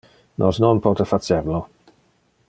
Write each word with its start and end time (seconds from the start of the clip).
Nos 0.39 0.55
non 0.63 0.81
pote 0.85 1.05
facer 1.13 1.43
lo. 1.53 1.61